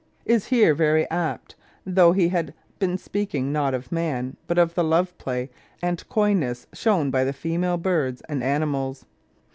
[0.25, 1.55] 314) is here very apt,
[1.85, 5.47] though he had been speaking not of man, but of the love play
[5.79, 9.05] and coyness shown by female birds and animals.